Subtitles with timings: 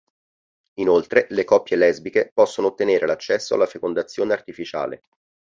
[0.79, 5.01] Inoltre, le coppie lesbiche possono ottenere l'accesso alla fecondazione artificiale.